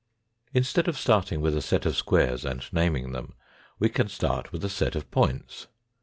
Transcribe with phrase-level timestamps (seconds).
[0.51, 3.35] Instead of starting with a set of squares and naming them,
[3.77, 5.67] we can start with a set of points.